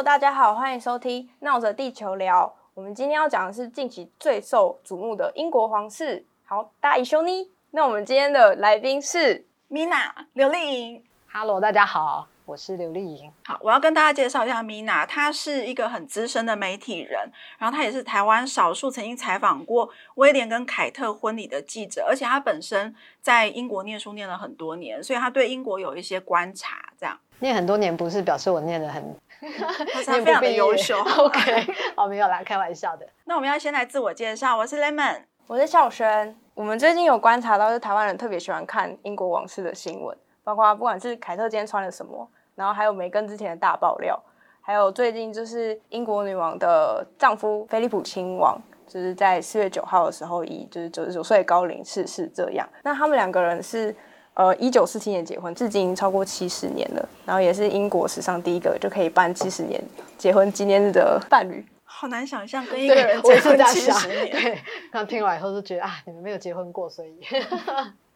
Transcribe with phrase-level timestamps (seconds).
[0.00, 2.46] Hello，大家好，欢迎收听《闹着地球聊》。
[2.72, 6.24] 我们今天要讲的是近期最受瞩目的英国皇室。
[6.46, 7.50] 好，大家休尼。
[7.72, 11.04] 那我们今天的来宾是 Mina 刘丽颖。
[11.30, 13.30] Hello，大家好，我是刘丽颖。
[13.44, 26.89] 好，我要跟大家介绍一下 Mina，她是一个很资深的媒体人，然后她也是台湾少数曾经采访过威廉跟凯特婚礼的记者，而且她本身在英国念书念了很多年，所以她对英国有一些观察。
[27.00, 29.02] 这样，念很多年不是表示我念的很，
[30.04, 30.98] 非常的优秀。
[31.16, 33.08] OK，哦，没有啦，开玩笑的。
[33.24, 36.36] 那我们要先来自我介绍，我是 Lemon，我是孝轩。
[36.52, 44.22] 我们最近有观察到，是台湾人特别喜欢看英国王室的新闻，包括不管是凯特今天穿了什么，然后还有梅根之前的大爆料，
[44.60, 52.30] 还有最近就是英国女王的丈夫菲利普亲王，就是在四月九号的时候以就是九十九岁高龄逝世。
[52.34, 53.96] 这样，那他们两个人是
[54.34, 59.82] 呃一九四七年结婚，至今超过七十年了，然后也是英国史上第一个就可以办七十年
[60.16, 61.64] 结婚纪念日的伴侣。
[61.84, 63.58] 好难想象跟一个人结婚。
[63.66, 64.30] 七十年。
[64.30, 64.58] 对，
[64.90, 67.20] 刚听完以后就觉得啊，你们没有结婚过，所以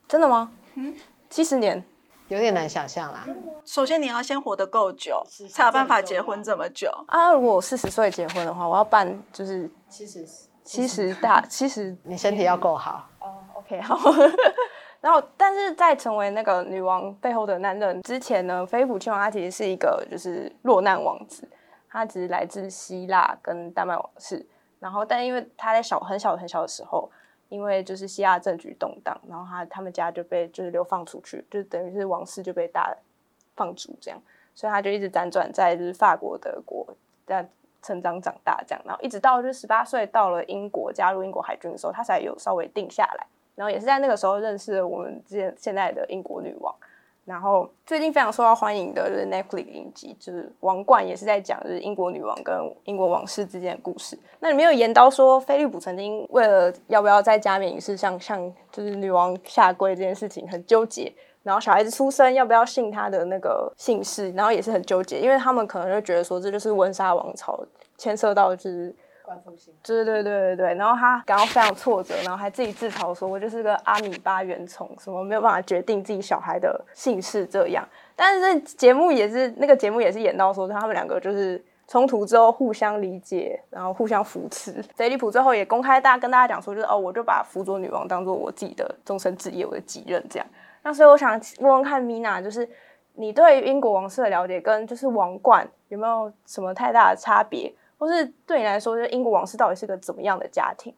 [0.08, 0.50] 真的吗？
[0.76, 0.94] 嗯，
[1.28, 1.84] 七十年。
[2.28, 3.26] 有点难想象啦。
[3.66, 6.90] 首先你要先活得够久，才有办法结婚这么久。
[7.06, 10.26] 啊，如果我四十岁结婚的话，我要办就是七十，
[10.64, 13.06] 七十大七十你身体要够好。
[13.20, 14.00] 哦，OK 好。
[15.04, 21.46] 然后，但是在成为那个女王背后的男人之前呢，菲普亲王他其实是一个就是落难王子，
[21.90, 24.46] 他只是来自希腊跟丹麦王室。
[24.80, 27.10] 然后，但因为他在小很小很小的时候，
[27.50, 32.96] 因为就是希腊政局动荡，然后他他们家就被就是流放出去，就等于是王室就被大
[33.54, 34.18] 放逐这样，
[34.54, 36.86] 所以他就一直辗转在就是法国、德国
[37.26, 37.46] 这样
[37.82, 46.74] 成长长大这样，然后一直到就是十八岁到了英国加入英国海军的时候，他才有稍微定下来，然后也是在那个时候认识了我们现现在的英国女王。
[47.24, 52.54] 然后最近非常受到欢迎的就是 Netflix 影集，就是《王冠》，也是在讲就是英国女王跟
[52.84, 54.18] 英国王室之间的故事。
[54.40, 61.10] 那里面有言到说，菲利普曾经为了要不要在加冕仪式上向就是女王下跪这件事情很纠结，
[61.42, 67.58] 然后小孩子出生要不要姓他的那个姓氏，然后也是很纠结，因为他们可能就觉得说这就是温莎王朝
[67.96, 68.94] 牵涉到就是
[69.24, 69.72] 官复性。
[69.82, 77.82] 对对对对对，然后他感到非常挫折，然后还自己自嘲说：“我就是个阿米巴原虫，什么没有办法决定自己小孩的姓氏这样。”
[78.14, 84.82] 但是节目也是那个节目也是演到说，他们两个就是冲突之后互相理解，然后互相扶持。
[84.94, 90.46] 菲利普最后也公开大家跟大家讲说，就是哦，我就把辅佐女王当做我自己的终身职业，我的己任这样。
[90.82, 92.68] 那所以我想问问看米娜，就是
[93.14, 97.74] 你对英国王室的了解跟就是王冠有没有什么太大的差别？
[98.04, 100.92] 或是对你来说，就是英国王室到底是个怎么样的家庭？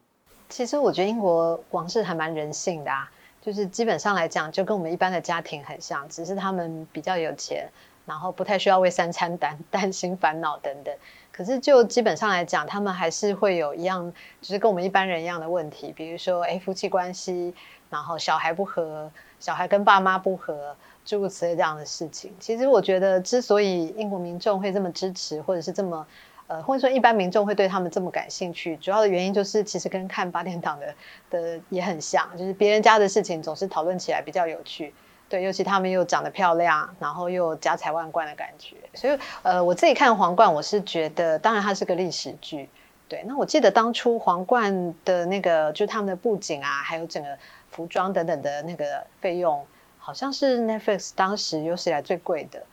[0.49, 3.09] 其实我觉得英国王室还蛮人性的啊，
[3.41, 7.65] 就是基本上来讲，就跟我们一般的家庭很像，只是他们比较有钱，
[8.05, 10.93] 然后不太需要为三餐担 担心、烦恼等等。
[11.31, 17.53] 可是就基本上来讲，他们还是会有一样，就是跟我们一般人一样的问题，比如说，哎，夫妻关系，
[17.89, 19.09] 然后小孩不和，
[19.39, 20.75] 小孩跟爸妈不和，
[21.05, 22.33] 诸如此类这样的事情。
[22.37, 26.05] 其实我觉得，之所以英国民众会这么支持，或者是这么
[26.47, 30.95] 呃，或者说一般民众会对他们这么感兴趣，主要的原因就是其实跟看八点档的
[31.29, 34.93] 的也很像，就是别人家的事情总是讨论起来比较有趣。
[35.29, 42.69] 对，尤其他们又长得漂亮，然后又家财万贯的感觉，所以呃，我自己看《皇冠》，我是觉得，当然它是个历史剧。
[43.09, 47.37] 对，那我记得当初《皇冠》的那个，就他们的布景啊，还有整个
[47.69, 49.65] 服装等等的那个费用，
[49.97, 52.63] 好像是 Netflix 当时有史以来最贵的。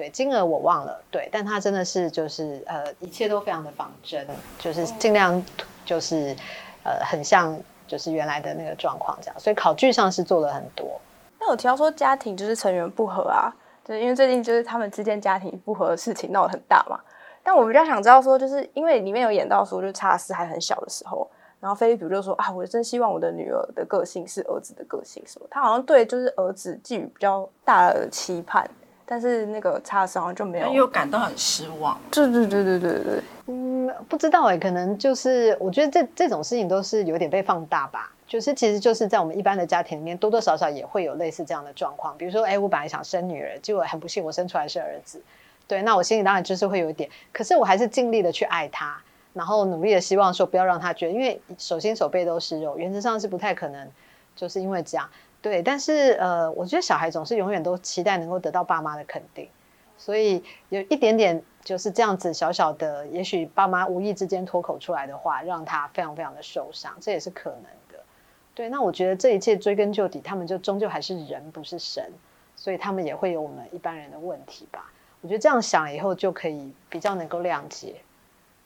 [0.00, 4.26] 对，金额我忘了，对，但他真的是就是呃，一切都非常的仿真，
[4.58, 5.44] 就是尽量
[5.84, 6.34] 就是
[6.82, 7.54] 呃，很像
[7.86, 10.98] 就是原来的那个状况这样，所以考据上是做了很多。
[11.38, 13.52] 那我提到说家庭就是成员不和啊，
[13.84, 16.98] 就是因为最近就是他们之间家庭不和的事情闹得很大嘛。
[17.42, 21.28] 但我比较想知道说，就是因为里面有演到说，就是查尔斯还很小的时候，
[21.60, 28.66] 然后菲利普就说啊，我真希望我的女儿的个性是儿子的个性什么，他好像对就是儿子寄予比较大的期盼，
[29.10, 30.72] 但是那个查尔斯好像就没有。
[30.72, 31.98] 又感到很失望。
[32.12, 38.12] 对对对对对对，嗯，不知道哎、可能就是我觉得这这种事情都是有点被放大吧。
[38.28, 42.16] 就是其实就是在我们一般的家庭里面，多多少少也会有类似这样的状况。
[42.16, 45.20] 比如说，哎，我本来想生女儿，结果很不幸我生出来是儿子。
[45.66, 48.96] 对，那我心里当然就是会有一点，可是我还是尽力的去爱他，
[49.32, 53.88] 然后努力的希望说不要让他觉得，因为手心手背都是肉，原则上是不太可能，
[54.36, 55.08] 就是因为这样。
[55.42, 59.48] 对，但是呃，我觉得小孩总是永远都期待能够得到爸妈的肯定，
[59.96, 67.98] 所以有一点点就是这样子小小的，也许爸妈无意之间脱口出来的话，让他非常非常的受伤，这也是可能的。
[68.54, 72.04] 对，那我觉得这一切追根究底，他们就终究还是人，不是神，
[72.54, 74.92] 所以他们也会有我们一般人的问题吧。
[75.22, 77.94] 我觉得这样想以后就可以比较能够谅解，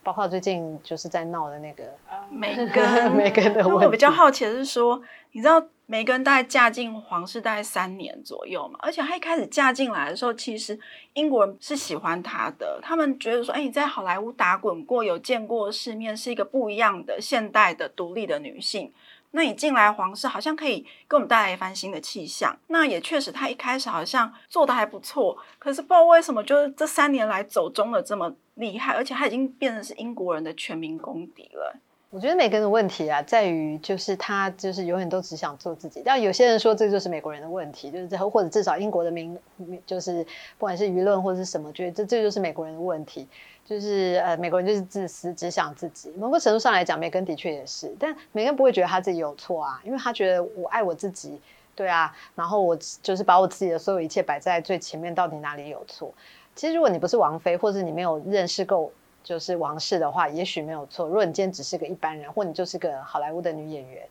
[0.02, 1.84] 包括最近就是在闹的那个
[2.30, 3.84] 梅根，梅根的问题。
[3.84, 5.00] 我比较好奇的是说，
[5.34, 8.78] 你知道梅根大概嫁进皇室大概三年左右嘛？
[8.80, 10.78] 而且她一开始嫁进来的时候，其实
[11.14, 18.92] 英国人是喜欢她的，他们觉得说，哎，你在好莱坞打滚过，有见过世面，是一个不一样的现代的独立的女性。
[19.32, 22.56] 那你进来皇室，好像可以给我们带来一番新的气象。
[22.68, 31.76] 那也确实，他一开始好像做的还不错，可是不知道为什么，就是这三年来走中了这么厉害，而且他已经变成是英国人的全民公敌了。
[32.14, 36.00] 我觉得每个人的问题啊，在于就是他就是永远都只想做自己。
[36.04, 39.36] 但有些人说这就是美国人的问题，就是这或者至少英国的民
[39.84, 40.22] 就是
[40.56, 43.26] 不管是舆论或者是什么，觉得这这就是美国人的问题。
[43.64, 46.08] 就是呃，美国人就是自私，只想自己。
[46.16, 51.40] 某个程度上来讲，梅根的确也是，但梅根不会觉得他自己有错啊，因为他觉得我爱我自己，
[51.74, 56.14] 对啊，然后我就是把我自己的所有一切摆在最前面，到底哪里有错？
[56.54, 58.92] 其实如果你不是王菲，或者你没有认识够
[59.24, 61.08] 就是王室的话，也许没有错。
[61.08, 64.06] 如果你今天只是个一般人，或你就是个好莱坞的女演员。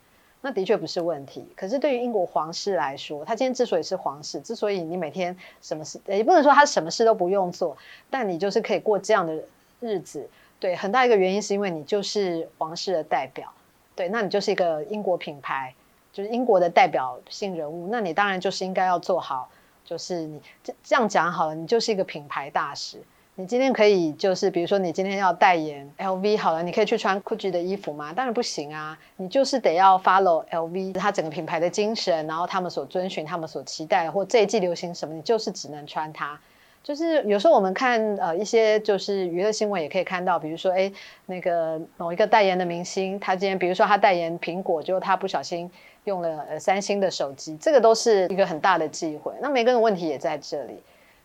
[0.45, 7.77] 那的确不是问题，可是对于英国皇室来说，他今天之所以是皇室，之所以你每天什么事也不能说他什么事都不用做，
[8.09, 9.41] 但你就是可以过这样的
[9.79, 10.29] 日子，
[10.59, 13.49] 对，很大一个原因是因为你就是皇室的代表，
[13.95, 15.73] 对，那你就是一个英国品牌，
[16.11, 19.49] 就是英国的代表性人物，那你当然就是应该要做好，
[19.85, 22.97] 就是你这这样讲好了，你就是一个品牌大使。
[23.35, 28.13] 你今天可以就是，比如说你今天要代言 LV 好了，你可以去穿 GUCCI 的衣服吗？
[28.13, 36.39] 当然不行啊，你就是得要 follow LV 它整个品牌的精神，然后他们所遵循、他们所期待，或这一季流行什么，你就是只能穿它。
[36.83, 40.91] 就是有时候我们看呃一些就是娱乐新闻也可以看到，比如说哎
[41.25, 45.67] 那个某一个代言的明星，他今天比如说他代言苹果，就他不小心
[46.03, 49.33] 用了呃三星的手机，这个都是一个很大的忌讳。
[49.41, 50.75] 那每个人问题也在这里。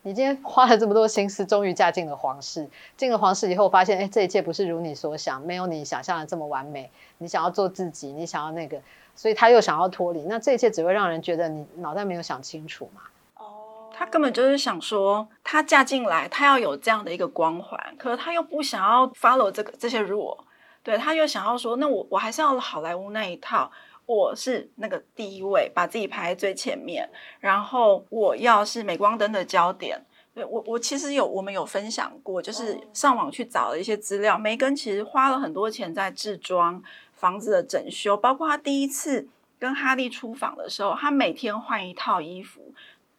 [0.08, 2.66] 你今天花了这么多心思，终于嫁进了皇室。
[2.96, 6.90] 进了皇室以后，发现哎，这一切不是如你所想，没有你想象的这么完美。
[7.18, 8.80] 你想要做自己，你想要那个，
[9.14, 10.22] 所以他又想要脱离。
[10.22, 13.02] 那这一切只会让人觉得你脑袋没有想清楚嘛？
[13.36, 20.38] 哦，他根本就是想说，他嫁进来，他要有这样的一个光环，可是他又不想要 follow 这个这些 rule，
[20.82, 23.70] 对，他又想要说，那我我还是要好莱坞那一套。
[24.08, 27.06] 我是那个第一位，把自己排在最前面，
[27.40, 30.02] 然后我要是镁光灯的焦点。
[30.34, 34.38] 对我，我其实有我们有分享过，就是上网去找了一些资料。
[34.38, 36.82] 梅根其实花了很多钱在置装
[37.12, 39.28] 房子的整修，包括他第一次
[39.58, 42.72] 跟哈利出访的时候，他每天换一套衣服，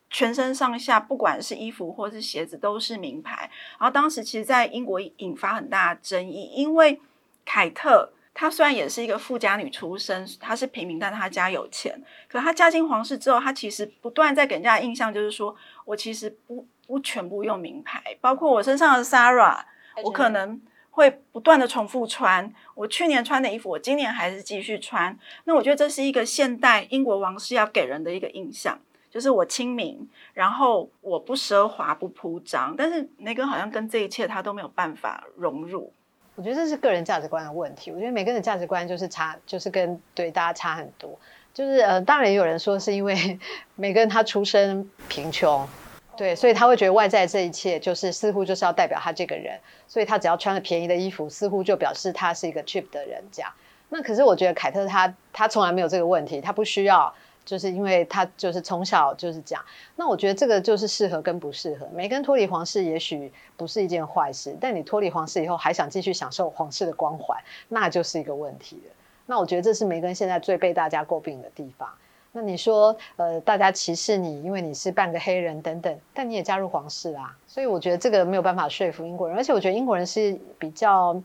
[0.10, 3.52] 全身上下不管是衣服或是鞋子都是名牌。
[3.78, 7.00] 然后当时其实，在英国引发很大的争议，因为
[7.46, 8.12] 凯特。
[8.34, 12.02] 她虽然也是一个富家女出身，她是平民，但她家有钱。
[12.28, 19.60] 可她嫁进皇室之后，她其实不断在给人家的印象就是说，我其实不不全部用名牌，包括我身上的 Sarah，
[20.04, 20.62] 我可能
[20.92, 22.54] 会不断的重复穿。
[22.76, 25.18] 我去年穿的衣服，我今年还是继续穿。
[25.44, 28.80] 那我觉得这是一个现代英国王室要给人的一个印象，
[29.10, 32.74] 就是我亲民，然后我不奢华不铺张。
[32.78, 35.94] 但是梅根好像跟这一切他都没有办法融入。
[36.40, 37.92] 我觉得这是个人价值观的问题。
[37.92, 41.20] 我觉得每个人的价值观就是差，就是跟对大家差很多。
[41.54, 43.38] 就是呃，当然也有人说是因为
[43.76, 45.68] 每个人他出身贫穷，
[46.16, 53.52] 对，所以他会觉得外在这一切就是似乎就是要代表他这个人，所以他只要穿了便宜的衣服，似乎就表示他是一个 cheap 的人这样。
[53.90, 57.14] 那可是我觉得凯特他他从来没有这个问题，他不需要。
[57.50, 59.66] 就是因为他就是从小就是这样，
[59.96, 61.90] 那我觉得这个就是适合跟不适合。
[61.92, 67.36] 梅根脱离皇室也许不是一件坏事，但你脱离皇室以后还想继续享受皇室的光环，
[67.68, 68.94] 那就是一个问题了。
[69.26, 71.90] 那我觉得这是梅根现在最被大家诟病的地方。
[72.34, 79.36] 那你说，呃，大家歧视你，因为你是半个黑人等等，但你也加入皇室啦，所以我觉得这个没有办法说服英国人。
[79.36, 81.20] 而且我觉得英国人是比较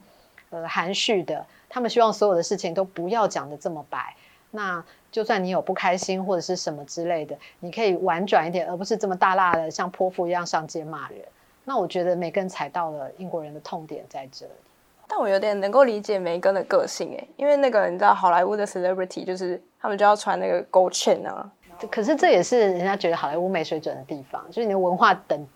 [0.48, 4.16] 呃含蓄的，他们希望所有的事情都不要讲的这么白。
[4.56, 11.18] 那就算你有不开心或者是什么之类的，你可以婉转一点，而不是这么大辣的像泼妇一样上街骂人。
[11.64, 14.52] 那我觉得梅根踩到了英国人的痛点在这里。
[15.08, 21.50] 但我有点能够理解梅根的个性哎，因为那个你知道好莱坞的 celebrity 就是他们就要穿那个 gold chain 啊。
[21.90, 25.46] 可是这也是人家觉得好莱坞没水准的地方，就是你的文化等。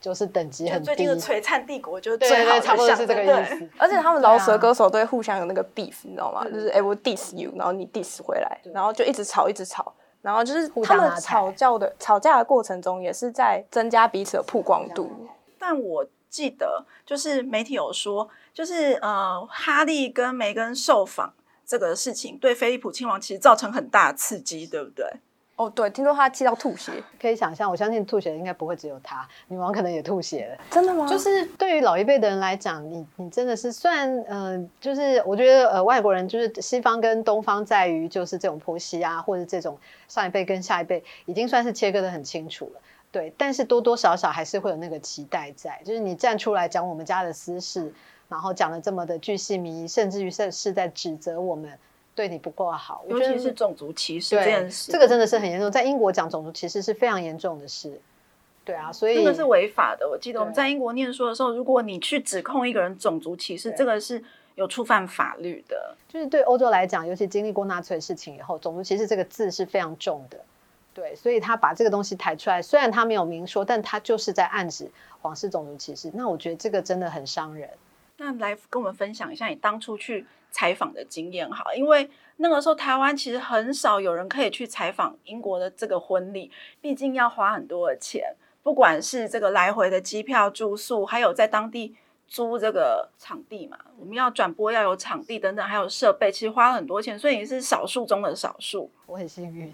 [0.00, 0.86] 就是等级很低。
[0.86, 3.68] 最近的璀璨帝国就是最好的，差不多是这个意思。
[3.76, 6.44] 而且他们饶舌歌手都会互相有那个 beef，你知道吗？
[6.44, 15.10] 就是哎，我 diss you，然后你 diss 回来，然后就一直吵，一直吵，然后就是他们吵架的吵架的过程中，也是在增加彼此的曝光度。
[15.58, 21.34] 但我记得，就是媒体有说，就是呃，哈利跟梅根受访
[21.66, 25.06] 这个事情，对菲利普亲王其实造成很大刺激，对不对？
[25.60, 26.90] 哦，对，听说他气到吐血，
[27.20, 30.64] 可以想象，我相信吐血的应该不会只有他，女王可能也吐血了。
[30.70, 31.06] 真的吗？
[31.06, 39.76] 就是对于老一辈的人来讲，你你真的是算呃，就是我觉得呃，外国人就是西方跟东方在于就是这种婆媳啊，或者这种
[40.08, 42.80] 上一辈跟下一辈已经算是切割的很清楚了。
[43.12, 47.92] 对，但是多多少少还是会有那个期待在，就是你站出来讲我们家的私事，
[48.30, 51.70] 然后讲的这么的巨细靡遗，甚至于是是在指责我们。
[52.20, 55.72] 对你不够好，尤其是种族歧视这件事，这个真的是很严重。
[55.72, 57.98] 在英国讲种族歧视是非常严重的事，
[58.62, 60.06] 对啊，所以这个是违法的。
[60.06, 64.22] 我记得我们在英国念书的时候，如果你去指控一个人种族歧视，这个是
[64.54, 65.96] 有触犯法律的。
[66.08, 70.38] 就是对欧洲来讲，尤其经历过纳粹事情以后，种族歧视这个字是非常重的。
[70.92, 74.90] 对，所以他把这个东西抬出来，虽然他没有明说，但他就是在暗指
[75.22, 76.10] 皇室种族歧视。
[76.12, 77.70] 那我觉得这个真的很伤人。
[78.20, 80.24] 那来跟我们分享一下你当初去。
[80.52, 86.50] 采访的经验好，因为那个时候台湾其实很少有人可以去采访英国的这个婚礼，
[86.80, 91.94] 毕竟要花很多的钱，不管是这个来回的机票、住宿，还有在当地
[92.26, 98.90] 租这个场地嘛，我们要转播要有场地等等，还有设备，其实花了很多钱，所以你是少数中的少数。
[99.06, 99.72] 我很幸运。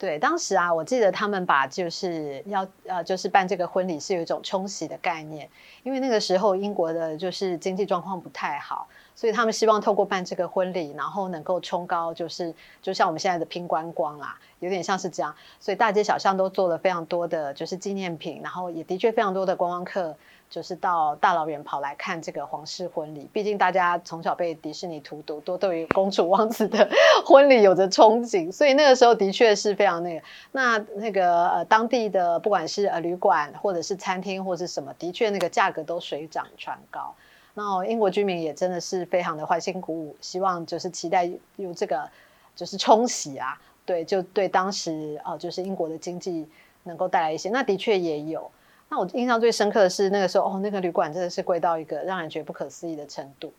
[0.00, 5.46] 对，当时啊，我记得他们把就是要呃，就是办这个婚礼是有一种冲洗的概念，
[5.82, 20.16] 因为那个时候英国的就是经济状况不太好，所以他们希望透过办这个婚礼，然后能够冲高，就是就像我们现在的拼观光啦，有点像是这样，所以大街小巷都做了非常多的就是纪念品，然后也的确非常多的观光客。
[20.50, 26.90] 就是到大老远跑来看这个皇室婚礼，毕竟大家从小被迪士尼荼毒，都对于公主王子的
[27.24, 30.26] 婚礼有着憧憬，所以那个时候的确是非常那个。
[30.50, 37.14] 那那个呃当地的不管是呃旅馆或者是餐厅或者是什么，的确那个价格都水涨船高。
[37.54, 42.08] 那英国居民也真的是非常的欢欣鼓舞，希望就是期待有这个
[42.56, 46.48] 就是冲洗啊，对，就对当时呃就是英国的经济
[46.82, 48.50] 能够带来一些，那的确也有。
[48.90, 53.52] 那我印象最深刻的是那个时候，哦，那个旅馆真的是贵到一个让人觉得不可思议的程度。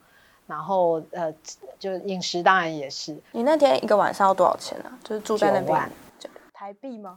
[0.45, 1.33] 然后，呃，
[1.79, 3.17] 就饮食当然也是。
[3.31, 4.91] 你那天一个晚上要多少钱呢？
[5.01, 5.89] 就是住在那边，
[6.53, 7.15] 台币吗？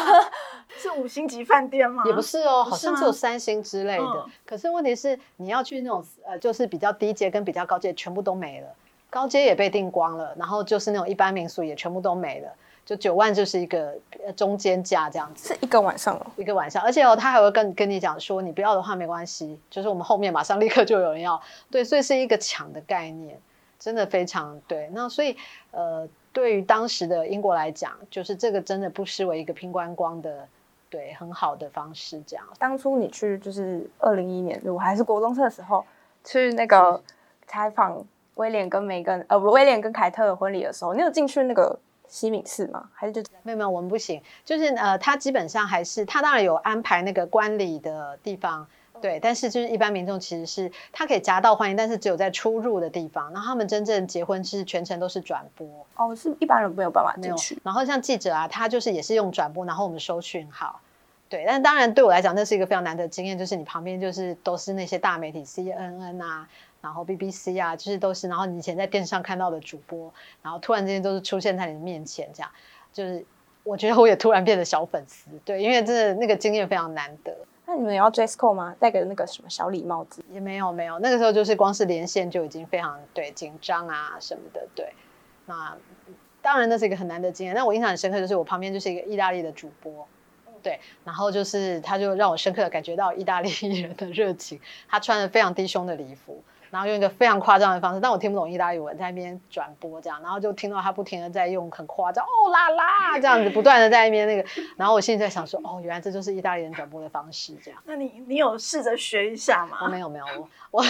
[0.78, 2.02] 是五星级饭店吗？
[2.06, 4.26] 也不是哦，好像只有三星之类的。
[4.46, 8.68] 可是问题是，你要去那种呃，就是比较低阶跟比较高阶全部都没了，
[9.10, 12.48] 高阶也被订光了，然后就是那种一般民宿也全部都没了。
[12.84, 13.94] 就九万就是一个
[14.36, 23.40] 中间价这样子，是一个晚上哦，一个晚上，而且哦，他还会跟跟你讲说，你不要的话没关系，就是我们后面马上立刻就有人要，对，所以是一个抢的概念，
[23.78, 24.90] 真的非常对。
[24.92, 25.34] 那所以
[25.70, 30.46] 呃，对于当时的英国来讲，就是这个真的不失为一个拼观光的，
[30.90, 32.22] 对，很好的方式。
[32.26, 35.82] 这样，当初你去就是二零一一年，我还是国中生的时候，
[36.22, 37.00] 去那个
[37.46, 41.78] 采访威廉跟梅根，呃，不，威廉跟凯特的婚礼的时候，你有进去那个？
[42.14, 42.88] 西敏寺吗？
[42.94, 44.22] 还是就没有没有，我们不行。
[44.44, 48.64] 就是呃，他基本上还是他当然有安排那个观礼的地方，
[49.00, 49.18] 对。
[49.18, 53.32] 但是就是一般民众其实是他可以夹道欢迎，但是只有在出入的地方。
[53.32, 55.66] 然后他们真正结婚是全程都是转播
[55.96, 57.58] 哦，是一般人没有办法进去。
[57.64, 60.80] 然后像记者啊，他就是也是用转播，然后我们收讯号。
[61.28, 66.48] 对，但当然对我来讲，那是一个非常难得经验，就是你旁边就是都是那些大媒体，CNN 啊。
[66.84, 70.12] 然后 BBC 啊，就是都是，然后你以前在电视上看到的主播，
[70.42, 72.50] 然后突然之间都是出现在你的面前，这样，
[72.92, 73.24] 就是
[73.62, 77.34] 我觉得我也突然变得小粉丝，对，因为真的那个经验非常难得。
[77.64, 78.76] 那你们要 dress code 吗？
[78.78, 80.22] 戴个那个什么小礼帽子？
[80.30, 84.92] 也没有没有，那个时候就是光是连线就已经非常对紧张啊什么的，对。
[85.46, 85.74] 那
[86.42, 90.06] 当然那是一个很难的经验，但我印象很深刻，就是我旁边就是一个意大利的主播，
[90.62, 93.50] 对，然后就是他就让我深刻的感觉到意大利
[93.80, 96.44] 人的热情，他穿着非常低胸的礼服。
[96.74, 107.80] 然后用一个非常夸张的方式，但我听不懂意大利文，在那边转播这样，然后就听到他不停的在用很夸张哦啦啦这样子，不断的在那边那个，然后我现在想说，哦，原来这就是意大利人转播的方式这样。
[107.84, 109.86] 那你你有试着学一下吗？
[109.88, 110.24] 没有没有，
[110.72, 110.84] 我我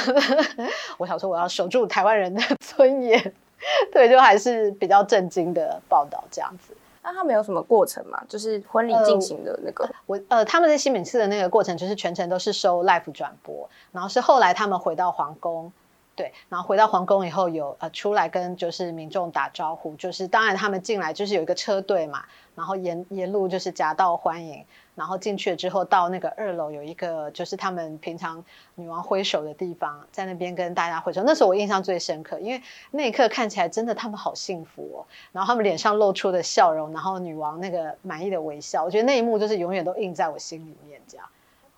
[0.97, 3.33] 我想说我要守住台湾人的尊严，
[3.93, 6.74] 对，就还是比较震惊的报道这样子。
[7.05, 8.21] 那他们有什么过程嘛？
[8.29, 15.71] 就是婚礼进行的那个，我呃，他们在西敏寺的那个过程，就是全程都是收 live 转播，然后是后来他们回到皇宫。
[16.17, 22.23] 对，然后回到皇宫以后，有呃出来跟就是民众打招呼，就是当然他们进来就是有一个车队嘛，
[22.55, 31.23] 然后沿沿路就是夹道欢迎，然后进去了之后到那个二楼有一个就是他们平常女王挥手的地方，在那边跟大家挥手。
[31.25, 41.27] 那时候我印象最深刻，因为那一刻看起来真的他们好幸福哦，然后他们脸上露出的笑容，然后女王那个满意的微笑，我觉得那一幕就是永远都印在我心里面这样，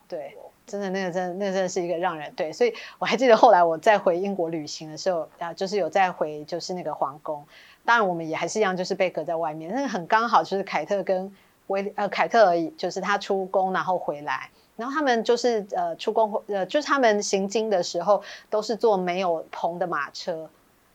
[0.09, 0.37] 对。
[0.67, 7.47] 真的，那个真，那真的是一个让人对，所以我还记得后来我再回英国旅行的时候啊，就是有再回就是那个皇宫，
[7.85, 9.73] 当然我们也还是一样，就是被隔在外面。
[9.73, 11.33] 那个很刚好，就是凯特跟
[11.69, 20.49] 威呃凯特而已，就是他出宫然后回来，然后他们就是呃出宫呃就是他们行经的时候都是坐没有棚的马车，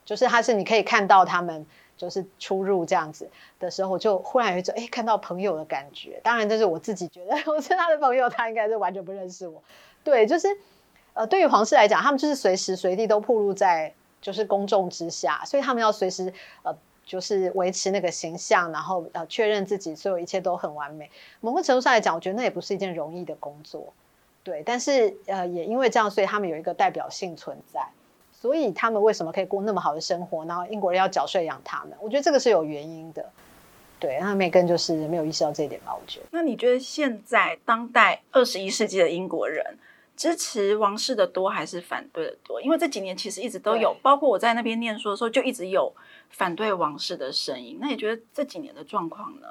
[0.04, 1.66] 就是他是你可以看到他们。
[1.94, 6.18] 就是出入这样子的时候，就忽然有一种哎看到朋友的感觉。
[6.24, 9.62] 当然，这是我自己觉得， 我是他的朋友，他应该是完全不认识我。
[10.02, 10.48] 对，就是
[11.12, 16.32] 呃，对于皇室来讲，他们就是随时随地都暴露在就是公众之下，所以他们要随时
[16.64, 16.74] 呃
[17.04, 21.10] 就是维持那个形象，然后呃确认自己所有一切都很完美。
[21.40, 23.92] 某个程度上来讲，我觉得那也不是一件容易的工作。
[24.42, 27.80] 对，但是呃也因为这样，所以他们有一个代表性存在。
[28.32, 30.44] 所以他们为什么可以过那么好的生活？
[30.46, 33.24] 然后英国人要缴税养他们，我觉得这个是有原因的。
[34.00, 35.94] 对，那梅根就是没有意识到这一点吧？
[35.94, 36.26] 我觉得。
[36.32, 39.64] 那你觉得现在当代二十一世纪的英国人
[40.16, 42.60] 支持王室的多还是反对的多？
[42.60, 45.92] 因为这几年其实一直都有，包括我在那边念书的时候，就一直有
[46.30, 47.78] 反对王室的声音。
[47.80, 49.48] 那你觉得这几年的状况呢？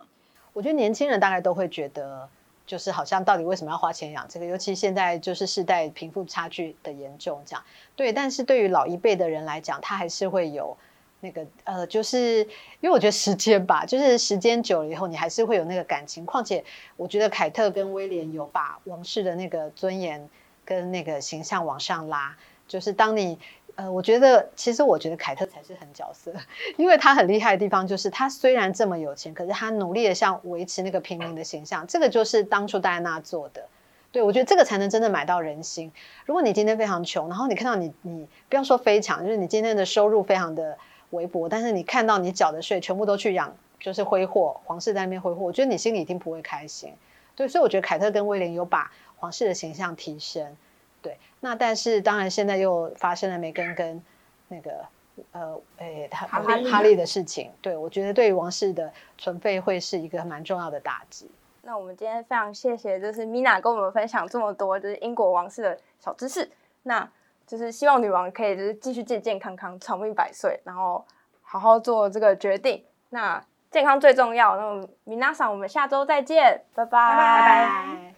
[0.54, 2.30] 我觉得年轻人大概都会觉得。
[2.64, 4.46] 就是好像到底为什么要花钱养这个？
[4.46, 7.62] 尤其现在就是世代贫富差距的严重，这样
[7.98, 8.14] 对。
[8.14, 10.78] 但是对于老一辈的人来讲，他还是会有
[11.20, 12.40] 那个呃，就是
[12.80, 16.26] 因为我觉得时间吧，就是时间久了以后，你还是会有那个感情。
[16.26, 16.64] 况且
[16.96, 20.30] 我觉得凯特跟威廉有把王室的那个尊严
[20.72, 22.38] 跟那个形象往上拉，
[22.68, 23.38] 就是当你。
[23.76, 26.30] 呃，我觉得其实我觉得凯特才是狠角色，
[26.76, 33.66] 因为他很厉害的地方就是他虽然这么有钱，可是他努力的像维持那个平民的形象，这个就是当初戴安娜做的。
[34.12, 35.90] 对我觉得这个才能真的买到人心。
[36.26, 40.78] 如果你今天非常穷，然后你看到你你不要说非常，就是你今天的收入非常的
[41.12, 46.94] 微薄，但是你看到你缴的税全部都去养就是挥霍，皇室在那边挥霍，我觉得你心里一定不会开心。
[47.38, 50.58] 对，所以我觉得凯特跟威廉有把皇室的形象提升。
[51.02, 54.04] 对，那但是当然现在又发生了梅根跟
[54.50, 54.86] 那个
[55.32, 61.32] 呃诶他哈利的事情，对我觉得对于王室的存废会是一个蛮重要的打击。
[61.62, 66.50] 那我们今天非常谢谢，就是米娜跟我们分享这么多，就是英国王室的小知识。
[66.84, 67.08] 那
[67.46, 71.06] 就是希望女王可以就是继续健健康康、长命百岁，然后
[71.44, 72.84] 好好做这个决定。
[73.10, 74.56] 那健康最重要。
[74.58, 78.11] 那米娜桑，我们下周再见拜，拜拜。